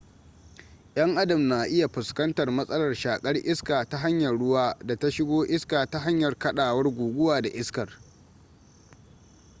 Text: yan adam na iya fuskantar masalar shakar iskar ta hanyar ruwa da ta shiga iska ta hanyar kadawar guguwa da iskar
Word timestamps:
yan 0.95 1.17
adam 1.17 1.47
na 1.47 1.65
iya 1.65 1.87
fuskantar 1.87 2.49
masalar 2.51 2.95
shakar 2.95 3.37
iskar 3.37 3.89
ta 3.89 3.97
hanyar 3.97 4.37
ruwa 4.37 4.75
da 4.85 4.95
ta 4.95 5.09
shiga 5.09 5.45
iska 5.47 5.85
ta 5.85 5.99
hanyar 5.99 6.37
kadawar 6.37 6.87
guguwa 6.89 7.41
da 7.41 7.49
iskar 7.49 7.89